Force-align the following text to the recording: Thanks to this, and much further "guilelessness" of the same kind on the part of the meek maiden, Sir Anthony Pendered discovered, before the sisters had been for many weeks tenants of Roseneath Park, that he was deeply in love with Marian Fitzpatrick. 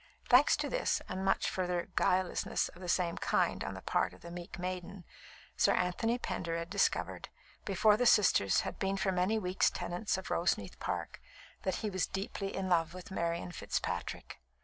Thanks 0.29 0.57
to 0.57 0.67
this, 0.67 0.99
and 1.07 1.23
much 1.23 1.47
further 1.47 1.89
"guilelessness" 1.95 2.69
of 2.69 2.81
the 2.81 2.89
same 2.89 3.17
kind 3.19 3.63
on 3.63 3.75
the 3.75 3.83
part 3.83 4.15
of 4.15 4.21
the 4.21 4.31
meek 4.31 4.57
maiden, 4.57 5.05
Sir 5.55 5.75
Anthony 5.75 6.17
Pendered 6.17 6.71
discovered, 6.71 7.29
before 7.65 7.97
the 7.97 8.07
sisters 8.07 8.61
had 8.61 8.79
been 8.79 8.97
for 8.97 9.11
many 9.11 9.37
weeks 9.37 9.69
tenants 9.69 10.17
of 10.17 10.31
Roseneath 10.31 10.79
Park, 10.79 11.21
that 11.61 11.75
he 11.85 11.91
was 11.91 12.07
deeply 12.07 12.55
in 12.55 12.67
love 12.67 12.95
with 12.95 13.11
Marian 13.11 13.51
Fitzpatrick. 13.51 14.39